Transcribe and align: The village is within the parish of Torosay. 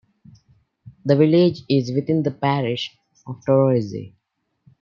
The 1.05 1.15
village 1.15 1.61
is 1.69 1.93
within 1.93 2.23
the 2.23 2.31
parish 2.31 2.89
of 3.27 3.39
Torosay. 3.45 4.15